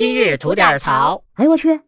[0.00, 1.22] 今日吐点槽。
[1.34, 1.78] 哎呦我去！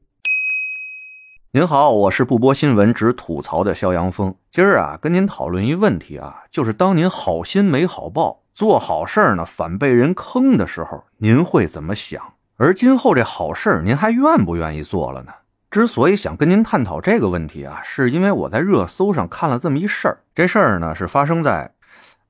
[1.52, 4.34] 您好，我是不播新闻只吐槽的肖阳峰。
[4.50, 12.34] 今儿啊，跟您讨论一问题啊，就是当您好心没好报，做好事儿呢反被人坑的时候，您会怎么想？
[12.58, 15.32] 而今后这好事儿，您还愿不愿意做了呢？
[15.70, 20.18] 之所以想跟您探讨这个问题啊，是因为我在热搜上看了这么一事儿。
[20.34, 21.72] 这事儿呢是发生在，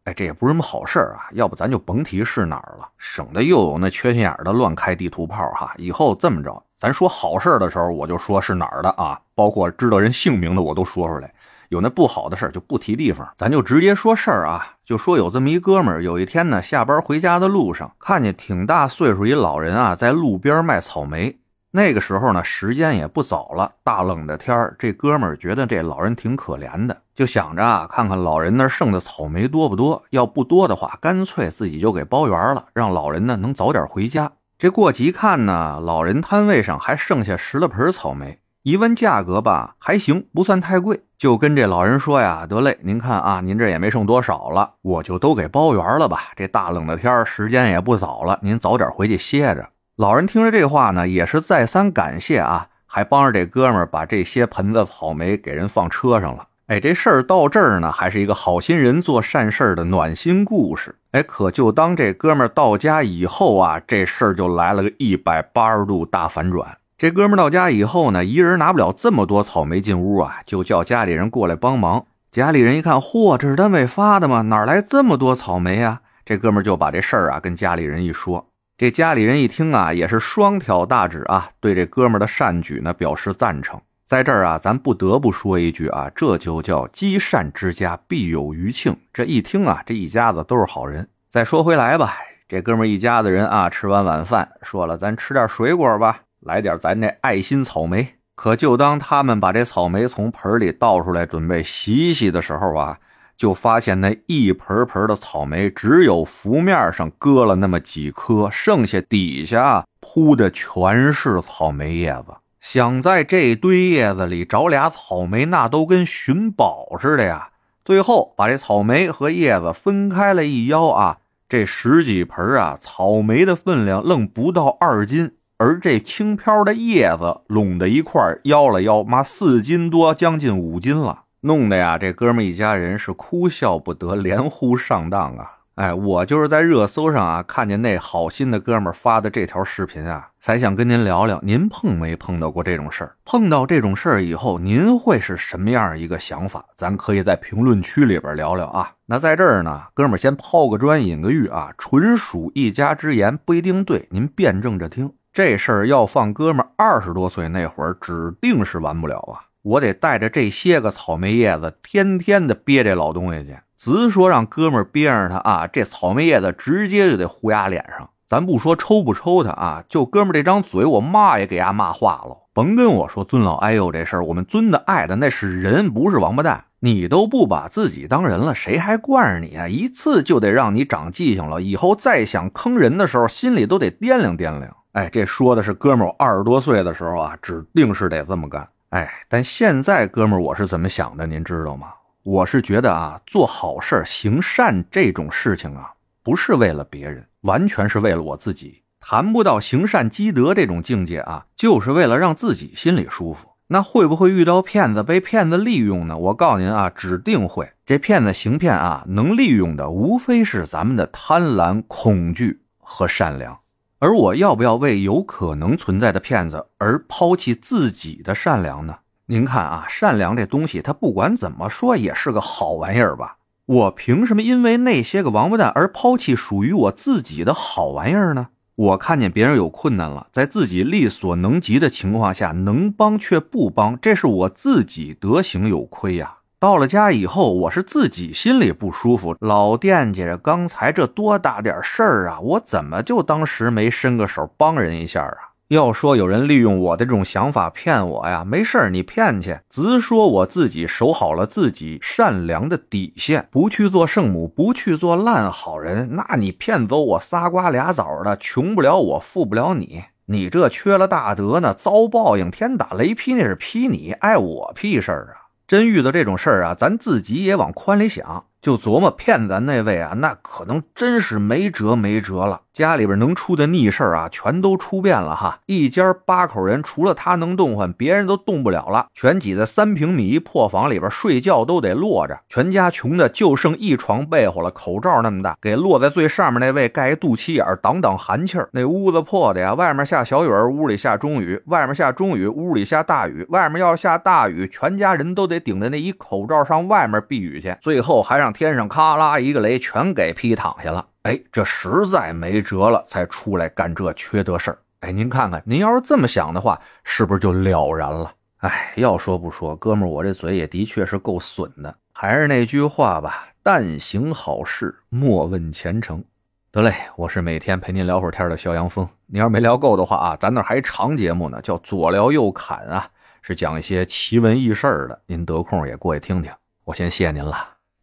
[0.05, 1.29] 哎，这也不是什么好事儿啊。
[1.33, 5.73] 要不咱就甭提是哪儿了，省得又有那缺心眼的乱开地图炮哈。
[5.77, 6.63] 以后这么着。
[6.79, 11.33] 咱说好事的时候，我就说是哪儿的啊，包括知道人姓名的我都说出来。
[11.69, 14.75] 有那不好的事就不提地方，咱就直接说事儿啊。
[14.85, 21.39] 就说有这么一哥们儿，有一天呢，下班回家的路上，看见挺大岁数一老人啊，在路边卖草莓。
[21.75, 34.31] 那个时候呢，时间也不早了，大冷的天儿，这哥们儿觉得这老人挺可怜的，就想着啊，看看老人那剩的草莓多不多，要不多的话，干脆自己就给包圆了，让老人呢能早点回家。
[34.59, 38.39] 这过急看呢，老人摊位上还剩下十来盆草莓。
[38.65, 41.01] 一问价格吧，还行，不算太贵。
[41.19, 46.31] 就跟这老人说呀：“得嘞，您看啊，您这也没剩多少了，我就都给包圆了吧。
[46.37, 49.71] 这大冷的天时间也不早了，您早点回去歇着。”
[50.03, 56.49] 老人听着这话呢，也是再三感谢啊，还帮着这哥们儿把这些盆子草莓给人放车上了。
[56.67, 60.97] 哎，这事儿到这儿呢，还是一个好心人做善事的暖心故事。
[61.13, 66.77] 哎，可就当这哥们儿到家以后啊，这事儿就来了个一百八十度大反转。
[66.99, 72.07] 这哥们儿到家以后呢，一人拿不了这么多草莓进屋啊，就叫家里人过来帮忙。
[72.33, 74.43] 家里人一看，嚯，这是单位发的吗？
[74.43, 76.01] 哪来这么多草莓啊？
[76.25, 78.49] 这哥们儿就把这事儿啊跟家里人一说。
[78.83, 83.81] 这家里人一听啊，也是双挑大指啊，对这哥们的善举呢表示赞成。
[84.05, 88.97] 在这儿啊，咱不得不说一句啊，这就叫积善之家必有余庆。
[89.13, 91.09] 这一听啊，这一家子都是好人。
[91.29, 92.15] 再说回来吧，
[92.49, 98.15] 这哥们一家子人啊，吃完晚饭，说了，咱吃点水果吧，来点咱这爱心草莓。
[98.35, 102.99] 可就当他们把这草莓从盆里倒出来，准备洗洗的时候啊，
[103.43, 112.35] 就发现那一盆盆的草莓，只有浮面上割了那么几颗，剩下底下铺的全是草莓叶子。
[112.61, 117.49] 想在这堆叶子里找俩草莓，那都跟寻宝似的呀！
[117.85, 135.59] 最后把这草莓和叶子分开了一腰啊，这十几盆啊，草莓的分量愣不到二斤，而这轻飘的叶子拢在一块腰了腰，妈四斤多，将近五斤了，弄得呀，这哥们一家人是哭笑不得， 连呼上当啊！
[135.75, 143.17] 哎，我就是在热搜上啊，看见那好心的哥们发的这条视频啊，才想跟您聊聊，您碰没碰到过这种事儿？
[143.25, 146.65] 碰到这种事儿以后，您会是什么样一个想法？
[146.77, 148.93] 咱可以在评论区里边聊聊啊。
[149.07, 155.11] 那在这儿呢，哥们先抛个砖引个玉啊，纯属一家之言，不一定对，您辩证着听。
[155.33, 159.41] 这事儿要放哥们二十多岁那会儿，指定是完不了啊！
[159.63, 163.57] 我得带着这些个草莓叶子，天天的憋这老东西去。
[163.77, 168.11] 直说让哥们儿憋着他啊，这草莓叶子直接就得糊牙脸上。
[168.27, 172.39] 咱不说抽不抽他啊，就哥们儿这张嘴，我骂也给伢骂化了。
[172.53, 176.65] 甭跟我说尊老爱幼这事儿，我们尊的爱的那是人，不是王八蛋。
[176.81, 179.69] 你都不把自己当人了，谁还惯着你啊？
[179.69, 184.77] 一次就得让你长记性了，以后再想坑人的时候，心里都得掂量掂量。
[184.93, 188.69] 哎，这说的是哥们儿二十多岁的时候啊，指定是得这么干。
[188.93, 191.95] 哎，但现在哥们儿我是怎么想的，您知道吗？
[192.25, 198.83] 我是觉得啊，做好事行善这种事情啊，不是为了别人，完全是为了我自己。
[199.01, 203.53] 谈不到行善积德这种境界啊，就是为了让自己心里舒服。
[203.69, 206.19] 那会不会遇到骗子被骗子利用呢？
[206.19, 207.73] 我告诉您啊，指定会。
[207.87, 213.59] 这骗子行骗啊，能利用的无非是咱们的贪婪、恐惧和善良。
[214.03, 218.97] 而我要不要为有可能存在的骗子而抛弃自己的善良呢？
[219.27, 223.37] 您看啊，善良这东西，它不管怎么说也是个好玩意儿吧？
[223.65, 228.49] 我凭什么因为那些个王八蛋而抛弃属于我自己的好玩意儿呢？
[228.75, 236.39] 我看见别人有困难了，在自己力所能及的情况下，能帮却不帮，这是我自己德行有亏呀。
[236.63, 245.35] 到了家以后，我是自己心里不舒服，老惦记着刚才这多大点事儿啊，我怎么就当时没伸个手帮人一下啊？
[245.67, 249.59] 要说有人利用我的这种想法骗我呀，没事儿你骗去。
[249.69, 256.15] 直说我自己守好了自己善良的底线，不去做圣母，不去做烂好人。
[256.15, 260.05] 那你骗走我仨瓜俩枣的，穷不了我，富不了你。
[260.27, 265.42] 你这缺了大德呢，遭报应，天打雷劈那是劈你，碍我屁事儿啊！
[265.73, 272.61] 真遇到这种事儿啊，咱自己也往宽里想，就琢磨骗咱那位啊，那可能真是没辙没辙了。
[272.73, 275.59] 家里边能出的逆事啊，全都出遍了哈。
[275.67, 282.41] 一家八口人，除了他能动换，别人都动不了了，全挤在三平米一破房里边睡觉都得落着。
[282.49, 288.69] 全家穷的就剩一床被窝了，口罩那么大，给落在最上面那位盖一肚脐眼挡挡寒气儿。
[288.73, 293.47] 那屋子破的呀，外面下小雨，屋里下中雨；外面下中雨，屋里下大雨。
[293.51, 297.77] 外面要下大雨，全家人都得顶着那一口罩上外面避雨去。
[297.83, 301.07] 最后还让天上咔啦一个雷，全给劈躺下了。
[301.23, 304.79] 哎，这实在没辙了，才出来干这缺德事儿。
[305.01, 308.33] 哎，您看看，您要是这么想的话，是不是就了然了？
[308.59, 311.95] 哎，要说不说，哥们儿，我这嘴也的确是够损的。
[312.13, 316.23] 还是那句话吧，但行好事，莫问前程。
[316.71, 319.09] 得嘞，我是每天陪您聊会儿天的肖阳峰。
[319.27, 323.09] 您要是没聊够的话啊，咱那还长节目呢，叫左聊右侃啊，
[323.43, 325.21] 是讲一些奇闻异事的。
[325.27, 326.53] 您得空也过去听听。
[326.85, 327.57] 我先谢谢您了，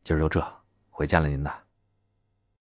[0.03, 0.45] 今儿就这，
[0.89, 1.51] 回见了您呐。